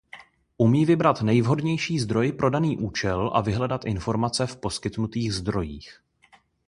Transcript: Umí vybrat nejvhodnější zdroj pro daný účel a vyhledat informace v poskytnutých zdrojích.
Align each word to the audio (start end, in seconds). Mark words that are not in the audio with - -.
Umí 0.57 0.85
vybrat 0.85 1.21
nejvhodnější 1.21 1.99
zdroj 1.99 2.31
pro 2.31 2.49
daný 2.49 2.77
účel 2.77 3.31
a 3.33 3.41
vyhledat 3.41 3.85
informace 3.85 4.47
v 4.47 4.57
poskytnutých 4.57 5.33
zdrojích. 5.33 6.01